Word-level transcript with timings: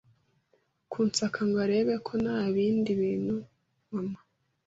kunsaka 0.91 1.39
ngo 1.47 1.57
arebe 1.65 1.95
ko 2.05 2.13
nta 2.23 2.37
bindi 2.53 2.91
bintu 3.01 3.35
mama 3.91 4.19